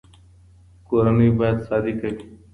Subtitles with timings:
[0.87, 2.13] کورنۍ باید صادق وي.